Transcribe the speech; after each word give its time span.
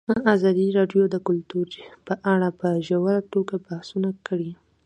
ازادي 0.35 0.67
راډیو 0.77 1.03
د 1.09 1.15
کلتور 1.27 1.67
په 2.07 2.13
اړه 2.33 2.49
په 2.59 2.67
ژوره 2.87 3.17
توګه 3.33 3.55
بحثونه 3.65 4.09
کړي. 4.27 4.51